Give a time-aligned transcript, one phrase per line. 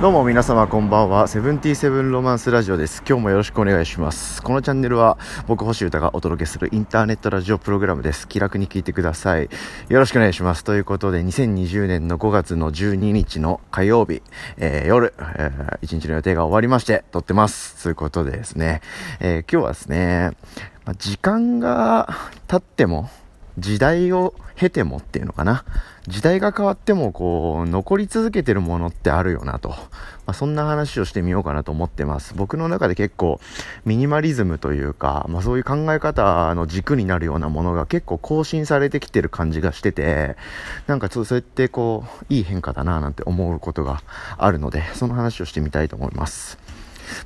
[0.00, 1.26] どうも皆様こんばんは。
[1.26, 3.02] セブンティーセブンロマンスラジオです。
[3.04, 4.40] 今日もよろしくお願いします。
[4.44, 8.28] このチャンネルは僕星歌がお届けするインターネットラジオプログラムです。
[8.28, 9.50] 気楽に聞いてください。
[9.88, 10.62] よろしくお願いします。
[10.62, 14.22] ということで、2020年の5月の12日の火曜日、
[14.56, 17.82] えー夜、えー一日の予定が終わりまして、撮ってます。
[17.82, 18.82] ということでですね、
[19.18, 20.30] えー今日はですね、
[20.98, 22.08] 時間が
[22.46, 23.10] 経っても、
[23.58, 25.64] 時代を経てもっていうのかな。
[26.08, 29.68] 時代が変わっても、こう、残り続けてるものってあるよなと。
[29.68, 29.76] ま
[30.28, 32.34] あ、そんな話をしてみようかなと思ってます。
[32.34, 33.40] 僕の中で結構、
[33.84, 40.36] ミニマリズムというか、まあ、そういう考え方の軸になるようなものが結構更新されてきてる感じがしてて、
[40.86, 44.02] なんかちょっとそうやってこう、いい変化だななんて思うことが
[44.38, 46.58] あるので、その話をしてみたいと思います。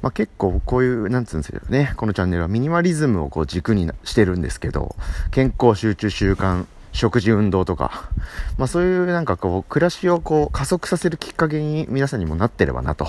[0.03, 4.97] まあ、結構こういう、なんつうんですよね、このチャンネルはミニマリズムをこう軸にしてるんですけど、
[5.31, 8.11] 健康、集中、習慣、食事、運動とか、
[8.59, 13.07] まあそういうなんかこう、暮らしをこう加速させるきっかけに皆さんにもなってればなと。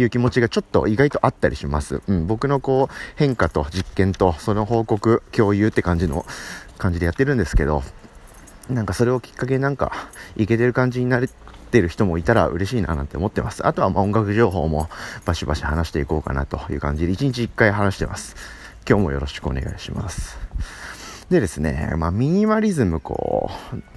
[0.00, 2.02] いう気持ちがちょっと意外とあったりします。
[2.06, 6.24] うん、僕のこう変化と実験とその報告、共有って感じの
[6.78, 7.82] 感じでやってるんですけど、
[8.70, 9.90] なんかそれをきっかけになんか
[10.36, 11.18] いけてる感じにな
[11.68, 13.64] ってる人もいたら嬉しいななんて思ってます。
[13.66, 14.88] あとはまあ音楽情報も
[15.24, 18.34] バシバシ話していこうかなという感じで1日1回話してます。
[18.88, 20.38] 今日もよろしくお願いします。
[21.30, 23.50] でですね、まあミニマリズムこ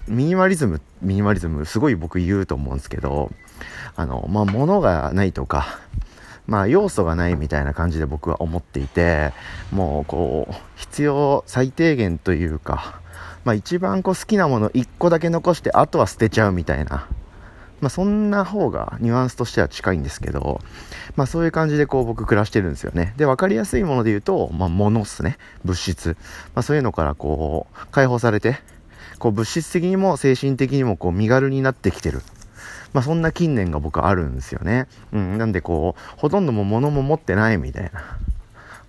[0.08, 3.31] う、ミニマリズム、ミニマリズムすごい僕言うと思うんですけど、
[3.95, 5.80] あの、まあ物がないとか、
[6.45, 9.31] まあ要素がないみたいな感じで僕は思っていて、
[9.72, 12.99] もうこう、必要最低限というか、
[13.45, 17.08] まあ一番こう好きなもの1個だけ残してあとは捨てちゃうみたいな。
[17.81, 20.61] まあそんな方がニュアンスとしては近いんですけど、
[21.15, 23.13] まあそういう感じでこう僕暮らしてるんですよね。
[23.17, 25.37] で、わかりやすいもので言うと、まあ物っすね。
[25.65, 26.15] 物質。
[26.55, 28.59] まあそういうのからこう解放されて、
[29.19, 32.21] こう物質的にも精神的にもこう身軽になってきてる。
[32.93, 34.87] まあそんな近年が僕あるんですよね。
[35.11, 35.37] うん。
[35.37, 38.17] なんでこう、ほとんどもう物も持ってないみたいな。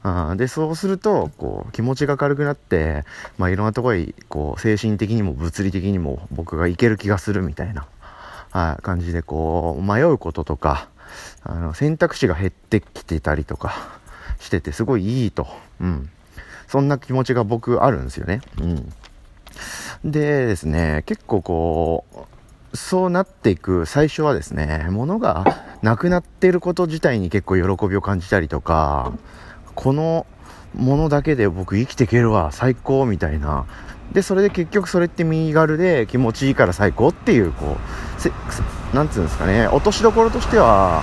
[0.05, 3.05] あで、そうすると、こう、気持ちが軽くなって、
[3.39, 7.87] まあ、いろんなところに、こう、精神的にも物理的にも僕がいける気がするみたいな、
[8.53, 10.89] はい、感じで、こう、迷うこととか、
[11.43, 13.75] あの、選択肢が減ってきてたりとか
[14.39, 15.47] してて、すごいいいと。
[15.81, 16.11] うん。
[16.69, 18.41] そんな気持ちが僕あるんですよね。
[18.61, 18.93] うん。
[20.05, 22.05] でですね、結構こ
[22.73, 25.45] う、そうなっていく最初はですね、物が
[25.83, 29.13] なくなってること自体に結構喜びを感じたりとか、
[29.75, 30.27] この
[30.75, 33.67] ものだけで僕生きていけるわ、最高みたいな。
[34.13, 38.31] で、それで結局それって身軽で気持ちいいから最高っていう、こう、せ
[38.95, 41.03] なんつうんですかね、落としどころとしては、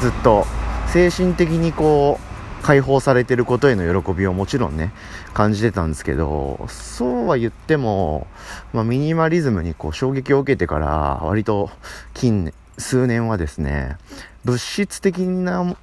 [0.00, 0.46] ずっと
[0.88, 2.28] 精神的にこう、
[2.62, 4.92] 解放されてることへの喜びをもちろんね、
[5.34, 8.26] 感じてたんですけど、そうは言っても、
[8.72, 11.70] まあ、ミニマリズムにこう衝撃を受けてから、割と
[12.14, 13.96] 近年、数年はですね、
[14.44, 15.76] 物質的な、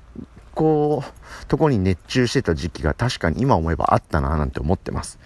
[0.54, 5.20] こう、とこに熱中してた時期が確かに今思えばあったななんて思ってます。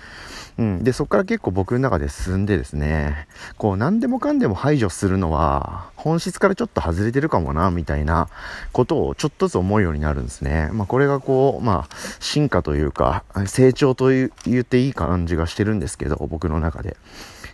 [0.60, 0.84] うん。
[0.84, 3.28] で、そこから結構僕の中で進んでですね、
[3.58, 8.28] こう何でもかんでも排除するのは、本質からちょっと外れてるかもな、みたいな
[8.74, 10.70] ことをちょっとずつ思うようになるんですね。
[10.74, 16.98] まあこれがこう、まあ進化というか、成長という言っていい感じがしてるんですけど、僕の中で。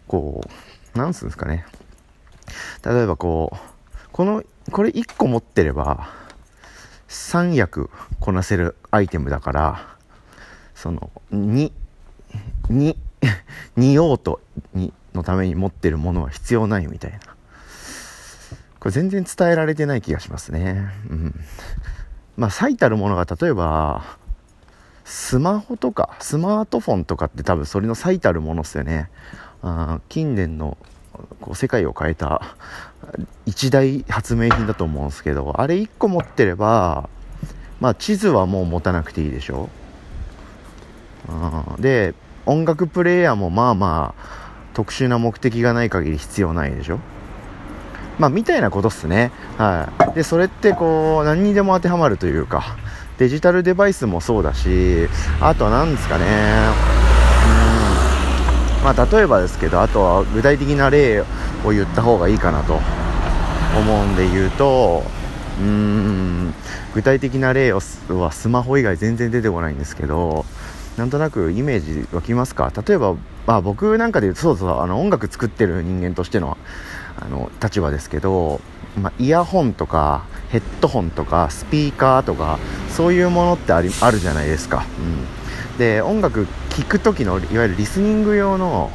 [0.07, 0.41] こ
[0.95, 1.65] う、なんつうんですかね。
[2.83, 6.09] 例えばこう、この、これ1個持ってれば、
[7.07, 9.95] 3役こなせるアイテムだから、
[10.73, 11.71] その、2、
[12.69, 12.95] 2、
[13.77, 14.39] 2用途
[14.73, 17.19] にのために持ってるものは必要ないみたいな。
[18.79, 20.87] これ全然伝えられてない気がしますね。
[21.09, 21.39] うん。
[22.37, 24.03] まあ、最たるものが例えば、
[25.05, 29.09] スマホとか、スマートフォンとかって多分それの最たるものっすよね。
[29.61, 30.77] あ近年の
[31.41, 32.55] こう世界を変えた
[33.45, 37.09] 一大発明品だと思うんですけど、あれ1個持ってれば、
[37.79, 39.69] まあ地図はもう持たなくていいでしょ。
[41.29, 42.13] うんで、
[42.45, 44.21] 音楽プレイヤーもまあまあ
[44.73, 46.99] 特殊な目的がない限り必要ないでしょ？
[48.19, 49.31] まあみたいなことっすね。
[49.57, 50.15] はい。
[50.15, 52.77] で、それってこう何にでも当てはまるというか、
[53.17, 55.07] デジタルデバイスもそうだし、
[55.41, 56.25] あとは何ですかね。
[58.79, 58.83] うん。
[58.83, 61.21] まあ例えばですけど、あとは具体的な例
[61.65, 62.79] を言った方がいいかなと
[63.77, 65.03] 思うんで言うと、
[65.59, 66.53] うん、
[66.93, 70.45] 具体的な例はスマホ以外全然出てこないんですけど、
[70.97, 72.71] なんとなくイメージ湧きますか？
[72.87, 73.15] 例えば、
[73.45, 76.57] まあ僕なんかで、そうそう、あの音楽作ってる人間としての、
[77.19, 78.61] あの、立場ですけど、
[79.01, 82.59] まあ、イヤホンとか、ヘッドホンとか、スピーカーとか、
[82.89, 84.85] そういうものってあり、あるじゃないですか。
[84.99, 85.77] うん。
[85.77, 88.89] で、音楽聴く時の、いわゆるリスニング用の、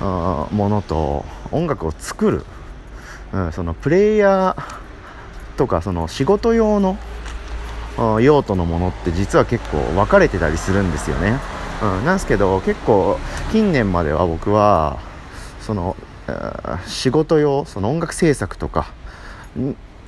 [0.00, 2.44] ものと、音楽を作る、
[3.32, 6.96] うん、そのプレイヤーとかその仕事用の
[8.20, 11.38] 用途のものって実は結構分かれてたりするんですよね、
[11.82, 13.18] うん、なんですけど結構
[13.52, 14.98] 近年までは僕は
[15.60, 15.96] その
[16.86, 18.92] 仕事用その音楽制作とか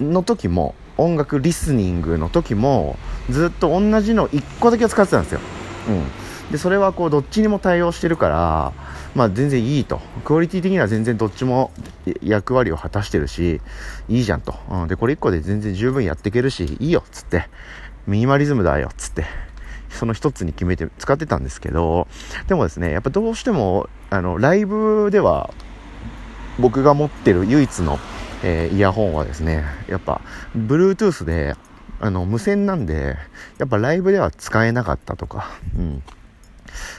[0.01, 2.97] の時も音楽リスニングの時も
[3.31, 5.41] ずっと同じの1個だけを使ってたんですよ、
[5.89, 8.73] うん、でそれはこうどっちにも対応してるから
[9.15, 10.01] まあ全然いいと。
[10.25, 11.71] クオリティ的には全然どっちも
[12.23, 13.61] 役割を果たしてるし
[14.09, 17.49] いいじゃんと、うん、でこれ1個で全然十分やっていけるしいいよっつって。
[18.07, 19.25] ミニマリズムだよっつって
[19.91, 22.09] その一つに決めて使ってたんですけど
[22.49, 25.53] でもですねやっぱどうしてもあのライブでは
[26.59, 27.99] 僕が持ってる唯一の、
[28.43, 30.21] えー、イヤホンはですねやっぱ
[30.57, 31.55] Bluetooth で
[32.01, 33.17] あの無線なんで
[33.59, 36.03] やっぱライブでは使えなかったとか、うん、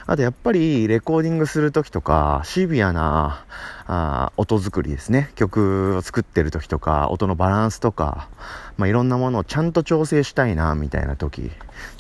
[0.06, 3.46] あとやっぱりレコーディングする時とかシビアな
[3.86, 5.32] あ音作りですね。
[5.36, 8.30] 曲を作ってる時とか音のバランスとか、
[8.78, 11.52] まあ、いろんなものをちゃんと調整したいなみたいな時。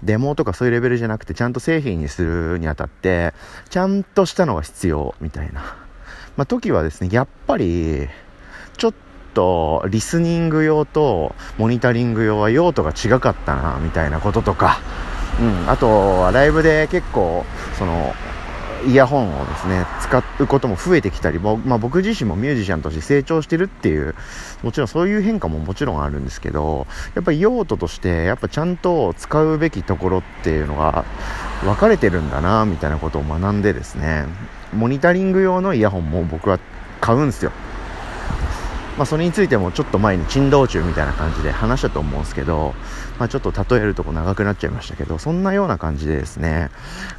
[0.03, 3.33] デモとかそういうレベルじゃなくてちゃんと製品にするにあたって
[3.69, 5.62] ちゃんとしたのが必要みたいな、
[6.38, 8.07] まあ、時はですねやっぱり
[8.77, 8.94] ちょっ
[9.33, 14.80] とリスニング用とモニタリング用は用途が違かったなみたいなこととか
[15.39, 17.45] うん、あとはライブで結構
[17.77, 18.13] その
[18.85, 24.13] イヤホンをですね使うことも増えてきたり、まあ、僕自身もミュージシャンとして成長してるっていう
[24.62, 26.85] もちろんそういう変化ももちろんあるんですけど
[27.15, 31.06] やっぱり用途としてやっぱちゃんと使うべきところっていうのが
[31.63, 34.25] 分かれてるんだなみたいなことを学んでですね
[34.74, 36.59] モニタリング用のイヤホンも僕は
[37.00, 37.51] 買うんですよ。
[38.97, 42.75] まあ、それについてもちょっと前に珍道中みたいな感じで話したと思うんですけど、
[43.23, 46.71] まあ、ちょっと例えるとこ長くなっちゃいましたけど、そんなような感じでですね、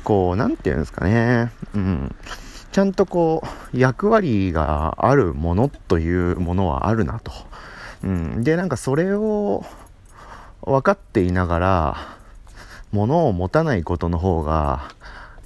[0.02, 2.14] こう、なんていうんですかね、うん、
[2.72, 3.42] ちゃんとこ
[3.72, 7.32] う、役割があるものというものはあるなと。
[8.02, 9.64] うん、で、なんかそれを
[10.60, 11.96] 分かっていながら、
[12.92, 14.90] 物を持たないことの方が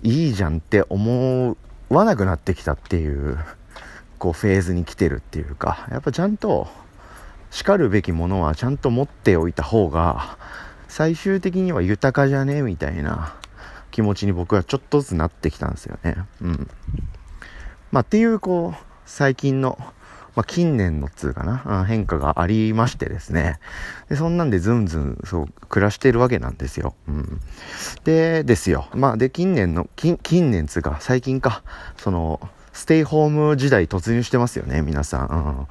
[0.02, 1.56] いいじゃんって思
[1.88, 3.38] わなくなってきたっていう
[4.19, 6.69] こうフェーズに来てるっていうかやっぱちゃんと
[7.50, 10.39] しかるべきものはちゃんと持っておいた方が
[10.89, 13.35] 最終的には豊かじゃねみたいな
[13.91, 16.71] 気持ちに僕はちょっとずつなってきたんですよねうん
[17.91, 19.79] まあっていうこう最近の
[20.39, 23.59] まあ、近年のつうかな、変化がありましてですね。
[24.09, 26.94] で、そんなんでずんずん、そう、暮らしてるわけなんですよ。
[27.09, 27.41] うん。
[28.05, 28.87] で、ですよ。
[28.94, 31.65] まあ、で、近年の、近、近年つうか、最近か、
[31.97, 32.41] その、
[32.73, 35.27] ステイホーム時代突入してますよね、皆さん。
[35.27, 35.67] うん、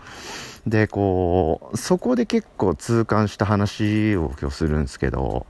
[0.67, 5.45] で、こう、そこで結構痛感した話を今日するんですけど、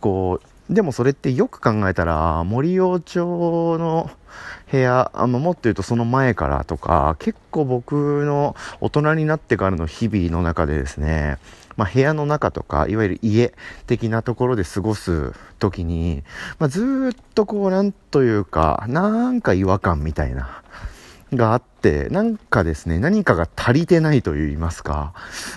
[0.00, 4.10] こう、でもそれってよく考えたら、森王町の
[4.70, 11.38] 部屋、あのもっと言うとその前からとか、結構僕の大人になってからの日々の中でですね、
[11.78, 13.54] まあ、部屋の中とか、いわゆる家
[13.86, 16.24] 的なところで過ごす時に、
[16.58, 20.62] まあ、ずっとこう、なんというか、なんか違和感みたいな、
[21.34, 25.12] があって、なんかですね、何かが足りてないと言いますか、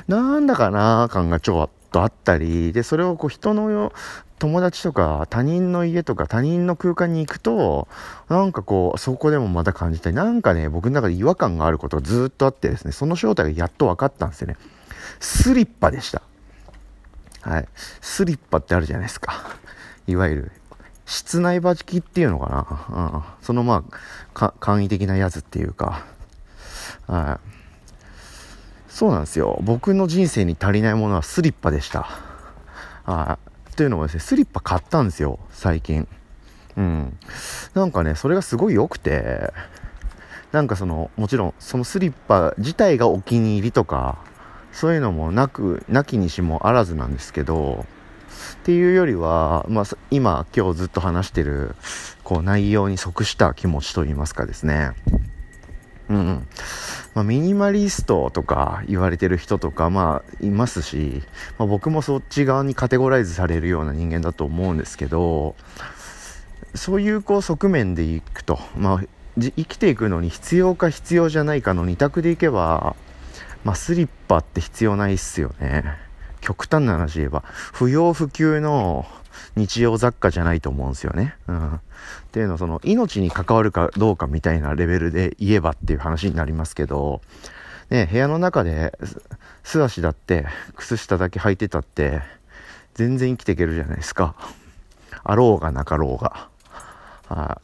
[0.07, 3.93] なんだかな感がちょっとあったり、で、それをこう人の
[4.39, 7.87] 友達とか他人の家とか他人の空間に行くと、
[8.27, 14.57] なんかこう、そこでもまた感じたり、なんかね、僕の中で違和感があることがずっとあってですね、その正体がやっと分かったんですよね。
[15.19, 16.21] スリッパでした。
[17.41, 17.67] はい。
[18.01, 19.33] スリッパってあるじゃないですか。
[20.07, 20.51] いわゆる
[21.11, 23.13] 室内履きっていうのかな？
[23.13, 23.23] うん。
[23.41, 23.83] そのま
[24.33, 26.05] あ、簡易的なやつっていうか。
[27.05, 27.49] はい。
[28.87, 29.59] そうなんですよ。
[29.61, 32.07] 僕の人生に足りないものはスリッパでした。
[33.03, 33.37] は
[33.73, 33.75] い。
[33.75, 36.07] というのもですね、スリッパ買ったんですよ、最近。
[36.77, 37.17] うん。
[37.73, 39.51] なんかね、それがすごい良くて、
[40.53, 44.17] なんかその、もちろん、そのスリッパ自体がお気に入りとか、
[44.71, 47.85] そういうのもなく、なきにしもあらずなんですけど、
[48.53, 51.75] っていうよりは、まあ、今、今日ずっと話してる、
[52.23, 54.91] こう、内容に即した気持ちといいますかですね。
[56.09, 56.47] うん。
[57.13, 61.23] まあ、ミニマリストとか言われてる人とか、まあ、いますし、
[61.57, 65.55] まあ、僕もそっち側にカテゴライズされるような人間だと思うんですけど、
[66.75, 69.03] そういうこう側面でいくと、まあ、
[69.39, 72.95] 生きていくのに必要か必要じゃないかの2択でいけば、
[73.63, 75.83] まあ、スリッパって必要ないっすよね。
[76.41, 79.05] 極端な話言えば、不要不急の
[79.55, 81.35] 日用雑貨じゃないと思うんですよね。
[81.47, 81.75] うん。
[81.75, 81.79] っ
[82.31, 87.21] ていうのは、その、命に関わるかどうかみたいなレベルで言えばっていう話になりますけど、
[87.89, 88.97] ね、部屋の中で
[89.63, 90.45] 素足だって、
[90.75, 92.21] 靴下だけ履いてたって、
[92.93, 94.35] 全然生きていけるじゃないですか。
[95.23, 96.49] あろうがなかろうが。
[97.29, 97.59] あ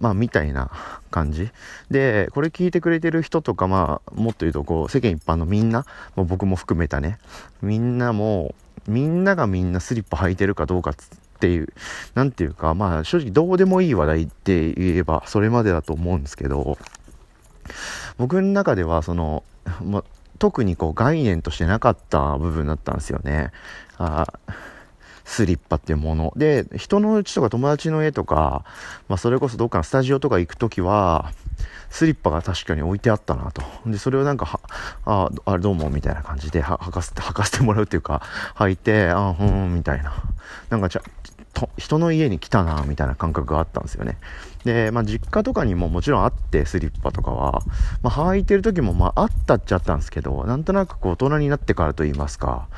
[0.00, 0.70] まあ、みたいな
[1.10, 1.50] 感じ。
[1.90, 5.84] で、これ聞いてくれてる人とか、まあ、もっと言うと、こう、世間一般のみんな、
[6.16, 7.18] もう僕も含めたね、
[7.62, 8.54] みんなも、
[8.88, 10.94] みんながみんなスリッパ履いてるかどうかっ
[11.38, 11.68] ていう、
[12.14, 16.78] なんていうか、まあ、正直どうでもいい話題って言えば、それまでだと思うんですけど、
[18.16, 19.44] 僕の中では、その、
[19.84, 20.02] ま
[20.40, 23.52] 特にこう概念としてなかった部分だったんですよね。
[23.98, 24.26] あ
[25.30, 26.32] スリッパっていうもの。
[26.34, 28.64] で、人の家とか友達の家とか、
[29.08, 31.30] まあそれこそどっかのスタジオとか行くときは、
[31.88, 33.62] スリッパが確かに置いてあったなと。
[33.86, 34.60] で、それをなんか、は、
[35.04, 38.22] あ、あれどうも、みたいな感じで、は、履かせて、履かせてもらうっていうか、
[38.56, 40.12] 履いて、あ、ふん、みたいな。
[40.68, 41.02] なんかちゃ、
[41.52, 44.18] と人の家に来たな、みたいな感覚があったんですよね。
[44.64, 47.62] で、まあ、実家とかにももちろんあって、スリッパとかは、
[48.02, 52.68] まあ、履いてる時も、まあ、あったっちゃったんですけど、なんとなくこう、大人になってからと言いますか、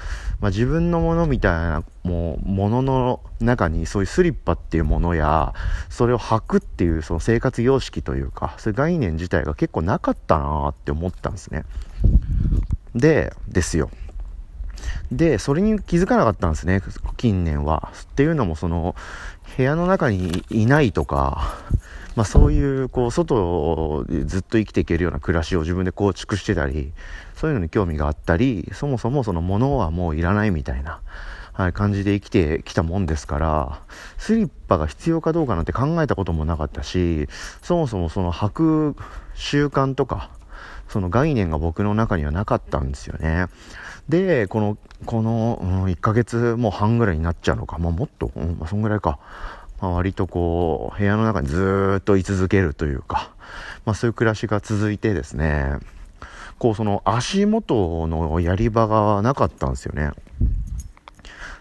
[0.40, 5.54] まあ、自分のものみたいな、もう、ものの中に、そういうスリッパっていうものや、
[5.88, 11.64] それを履くっていう、その生活様式というか、そういう概念自体が結構なかったなって思ったんですね。
[12.94, 13.90] で、ですよ。
[15.10, 16.80] で、それに気づかなかったんですね、
[17.16, 17.92] 近年は。
[18.02, 18.94] っていうのも、その、
[19.56, 21.56] 部屋の中にいないとか、
[22.16, 26.92] まあそういう、こう、外でずっと生きていけるような暮らしを自分で構築してたり、
[27.36, 31.00] そういうのに興味があったり、そもそもその物はもういらないみたいな、
[31.52, 33.82] はい、感じで生きてきたもんですから、
[34.16, 37.28] スリッパが必要かどうかなんて考えたこともなかったし、
[37.62, 38.96] そもそもその履く
[39.34, 40.30] 習慣とか、
[40.88, 43.46] その概念が僕の中にはなかったんですよね。
[44.08, 47.78] で、この、この、うん、1ヶ月もう半ぐらいになっちゃうのか。
[47.78, 49.18] まあ、もっと、うん、まあ、そんぐらいか。
[49.80, 53.32] まあ、割とこう、部屋の中にずっと居続けるというか、
[53.84, 55.78] まあ、そういう暮らしが続いてですね、
[56.58, 60.10] こう、その足元のやり場がなかったんですよね。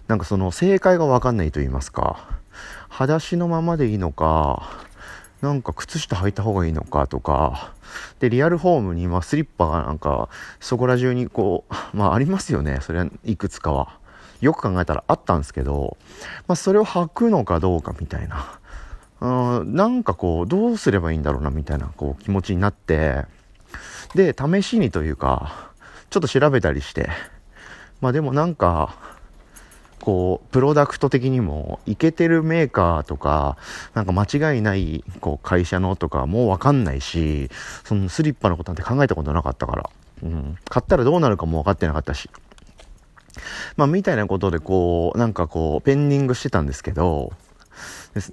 [0.08, 2.28] なんかその正解がわかんないと言いますか、
[2.90, 4.86] 裸足のままでいいのか、
[5.42, 7.74] なんか靴下履いた方がいいのかとか、
[8.20, 10.30] で、リアルホームに、まあ、スリッパがなんか、
[10.60, 12.80] そこら中にこう、 まあ、ありますよね。
[12.82, 14.00] それはいくつかは。
[14.40, 15.98] よく考えたらあったんですけど、
[16.48, 18.60] まあ、それを履くのかどうかみたいな。
[19.22, 23.26] うん、なんかこう、どうすればいいんだろうな、みたいな、こう、気持ちになって、
[24.16, 25.72] で、試しにというか、
[26.10, 27.10] ちょっと調べたりして、
[28.02, 28.96] まあでもなんか、
[30.02, 33.58] こう、プロダクト的にも、いけてるメーカーとか、
[33.94, 37.50] なんか間違いない、こう、会社のとかもうわかんないし、
[37.86, 39.90] そのスリッパのことなんて考えたことなかったから、
[40.24, 42.30] うん、買ったらどうなるかも分かってなかったし。
[43.78, 47.32] まあ、みたいなことで、こう、なんかこう、ペンディングしてたんですけど、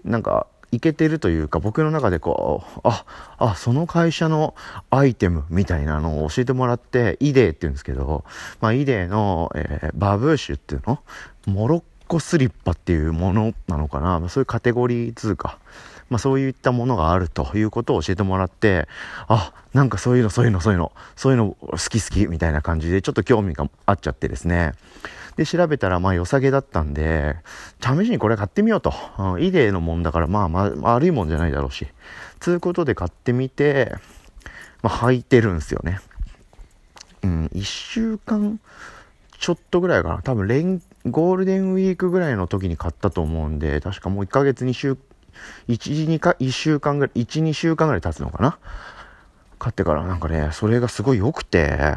[0.04, 3.04] なんか、いけてるというか、僕の中でこう、あ、
[3.38, 4.54] あ、その会社の
[4.90, 8.24] アイテムみたいなのを教えてもらって、イデーって言うんですけど、
[8.60, 11.00] まあ、イデーの、えー、バブーシュっていうの？
[11.46, 15.58] モロッコスリッパっていうものなのかな、まあ、そういうカテゴリー通貨。
[16.10, 18.88] まあ、そういったものがあるということを教えてもらって、
[19.26, 24.72] あ、なんかそういうの、そういうの、そういうの、そういうの好き好きみたいな感じで、ちょっと興味があっちゃってですね。
[25.38, 27.36] で、調べたら、まあ、良さげだったんで、
[27.80, 28.92] 試しにこれ買ってみようと。
[29.18, 31.86] うん、イデーのもんだから、まあ、まあ、悪いもんじゃないだろうし。
[32.40, 33.94] つうことで買ってみて、
[34.82, 36.00] まあ、履いてるんすよね。
[37.22, 38.58] うん、1週間
[39.38, 40.22] ちょっとぐらいかな。
[40.22, 44.92] 多分、連、ゴールデンウィークぐらいの時に買ったと思うんで、確かもう1ヶ月2週、
[45.68, 48.58] 1、2か、1週間ぐらい、1、2週間ぐらい経つのかな。
[49.60, 51.94] 買ってからなんかね、それがすごい良くて、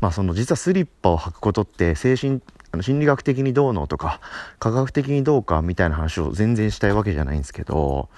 [0.00, 2.40] まあその実はスリッパを履くことって精神、
[2.72, 4.20] あの心理学的にどうのとか、
[4.58, 8.08] 科学的にどうかみたいな話を全然したいわけじゃないんですけど、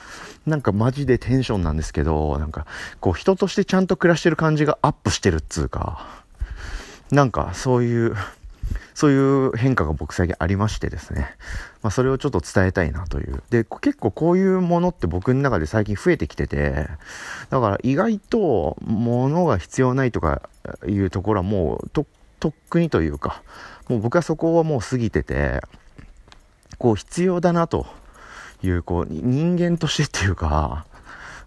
[0.47, 2.67] なんかマジでテンションなんですけど、なんか
[3.01, 6.07] こう人としてちゃんと暮らしてる感じがアップしてるっつうか、
[7.11, 8.15] なんかそういう、
[8.95, 11.35] そういう変化が僕最近ありましてですね。
[11.83, 13.43] まあそれをちょっと伝えたいなという。
[13.51, 16.89] で、結構こういうものって僕の中で最近増えてきてて、
[17.51, 20.49] だから意外と物が必要ないとか
[20.87, 22.07] いうところはもうと、
[22.41, 23.43] とっくにというか、
[23.89, 25.61] もう僕はそこはもう過ぎてて、
[26.79, 27.87] こう必要だなと
[28.63, 30.87] いう、こう人間としてっていうか、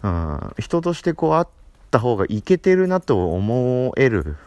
[0.03, 1.48] うん、人としてこうあっ
[1.91, 4.38] た方がいけてるなと思える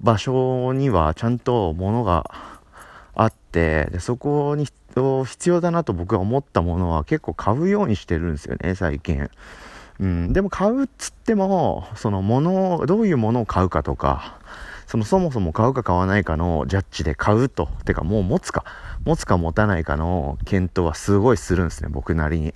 [0.00, 2.30] 場所にはちゃんと物が
[3.14, 4.66] あってでそこに
[5.24, 9.28] 必要だなと僕が思ったものは結構買うようにしてるんですよね最近。
[10.00, 14.38] うん、でも買うっつってもその物どういうものを買うかとか
[14.86, 18.64] そのそもそも買うか買わないかのジャッジで買うとてかもう持つか
[19.04, 22.54] 持つか持たないかの検討はすごいするんですね僕なりに。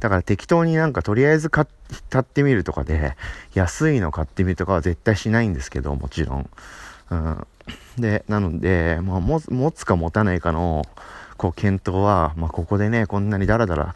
[0.00, 1.64] だから適当になんかとりあえず買
[2.18, 3.16] ってみるとかで、
[3.54, 6.50] 安いの買ってみるとかは絶対しないんですけど、もちろん。
[7.10, 7.46] うん。
[7.98, 10.84] で、なので、まあ、持つか持たないかの、
[11.36, 13.94] こう、検討は、まあ、ここでね、こんなにダラダラ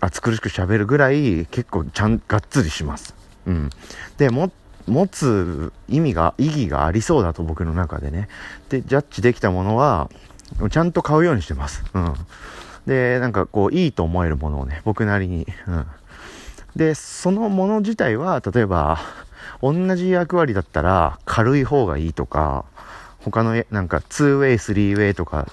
[0.00, 3.14] 暑苦しく喋るぐらい結構ちゃんがっつりします。
[3.46, 3.70] うん、
[4.18, 4.50] でも
[4.86, 8.28] 持つ意味が意義がありそうだと僕の中でね
[8.68, 10.10] でジャッジできたものは
[10.70, 11.84] ちゃんと買うようにしてます。
[11.94, 12.14] うん、
[12.86, 15.86] でなんかこういいと思えるものをね僕なりに、うん、
[16.76, 19.00] でそのもの自体は例えば
[19.62, 22.64] 同じ役割だったら軽い方がいいとか
[23.30, 25.48] 他のなんか 2way、3way とか。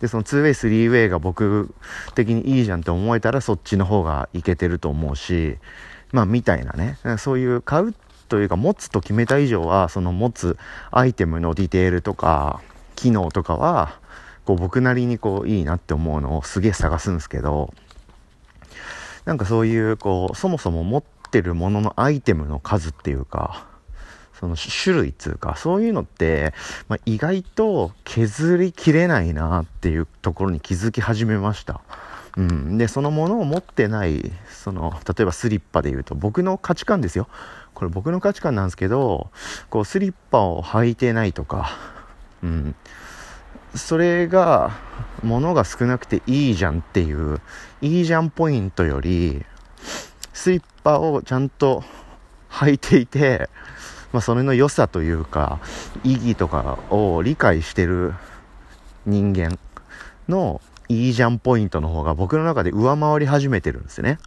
[0.00, 1.74] で、その 2way、3way が僕
[2.14, 5.58] 的にいいじゃんって思えたらそっちの方がいけてると思うし、
[6.12, 7.94] まあみたいなね、そういう買う
[8.28, 10.56] というか持つと決めた以上は、その持つ
[10.90, 12.60] アイテムのディテールとか、
[12.94, 13.98] 機能とかは、
[14.48, 17.74] こう僕なりにこういいなって思うのをすげえ探すんですけど、
[19.26, 23.66] なんかそういうこう、そもそも持ってるもののアイテムの数っていうか、
[24.40, 26.54] その種類っていうか、そういうのって、
[26.88, 31.82] まあ、意外と削りきれないなっていうところに気づき始めました。
[32.38, 32.78] うん。
[32.78, 37.28] で、そのものを持ってない、その、例えばスリッパで言うと、僕の価値観ですよ。
[37.74, 39.28] これ僕の価値観なんですけど、
[39.68, 41.76] こう、スリッパを履いてないとか、
[42.42, 42.74] うん。
[43.74, 44.70] それが、
[45.22, 47.40] 物が少なくていいじゃんっていう、
[47.80, 49.44] いいじゃんポイントより、
[50.32, 51.84] スリッパをちゃんと
[52.50, 53.48] 履いていて、
[54.12, 55.60] まあ、それの良さというか、
[56.04, 58.14] 意義とかを理解してる
[59.04, 59.58] 人間
[60.28, 64.18] のいいじゃんポイントの方が僕の中で上回り始めてるんですね。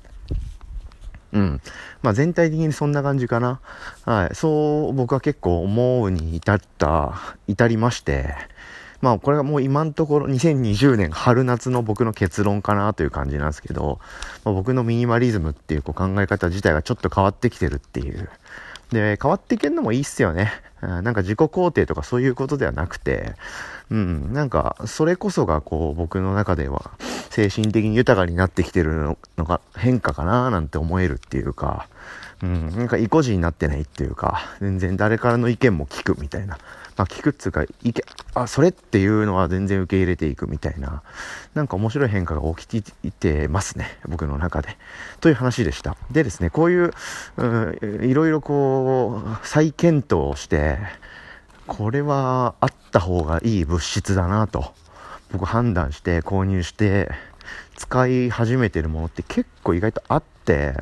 [1.34, 1.62] うん。
[2.04, 3.60] まあ全体的にそんな感じかな。
[4.06, 4.36] はい。
[4.36, 8.36] そう僕は結構思うに至った、至りまして、
[9.02, 14.00] まあこれがもう今のところ2020年春夏の僕の結論かなという感じなんですけど、
[14.46, 18.30] まあ、僕のミニマリズムっていうこう考え方自体がちょっと変わってきてるっていう。
[18.92, 20.52] で、変わっていけるのもいいっすよね。
[20.82, 23.36] なんか自己肯定とかそういうことではなくて、
[23.92, 26.92] うん、なんかそれこそがこう僕の中では
[27.30, 31.88] 精神的に豊かになってきてるのが変化かななんて思えるっていうか、
[32.42, 36.58] うん、なんか意固地になってないっていうか、全然誰からの意見も聞くみたいな。
[37.02, 38.04] あ聞くっつうか、意見、
[38.34, 41.04] あ、それっていうのは全然受け入れていくみたいな、
[41.54, 44.00] なんか面白い変化が起きていてますね。
[44.08, 44.78] 僕の中で。
[45.20, 45.98] という話でした。
[46.12, 46.94] でですね、こういう、
[47.38, 50.78] うん、いろいろこう、再検討して、
[51.68, 54.74] これはあった方がいい物質だなと、
[55.32, 57.10] 僕判断して購入して、
[57.76, 60.76] 使い始めてるものって結構意外とあって、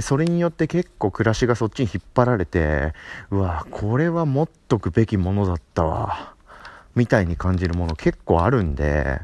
[0.00, 2.92] それによって結構暮らしがそっちに引っ張られて、
[3.30, 6.34] うわ、これは持っとくべきものだったわ。
[6.94, 9.20] みたいに感じるもの結構あるんで、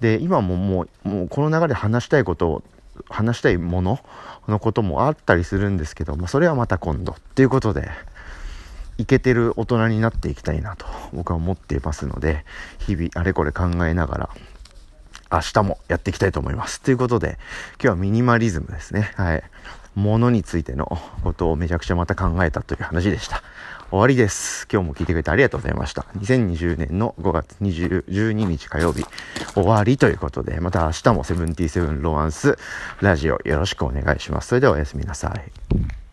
[0.00, 2.62] で、今ももう、もうこの流れで話したいことを、
[3.10, 4.00] 話したいもの
[4.48, 7.90] のこともあったりするんですけど、まあ、それはまた今度っていうことで、
[8.98, 12.44] いけてる大人になっていきたいなと僕は思っていますので、
[12.78, 14.30] 日々あれこれ考えながら、
[15.30, 16.80] 明日もやっていきたいと思います。
[16.80, 17.38] ということで、
[17.74, 19.12] 今日はミニマリズムですね。
[19.16, 19.42] はい。
[19.96, 23.42] ものについてのことをめちゃくちゃまた考えたという話でした。
[23.90, 24.68] 終わりです。
[24.70, 26.02] 今日も聞いてくれてありがとうございました。
[26.18, 29.04] 2020年の5月20 12日火曜日
[29.54, 32.58] 終わりということで、また明日もセブンティセブンロマンス
[33.00, 34.48] ラジオよろしくお願いします。
[34.48, 36.05] それではおやすみなさい。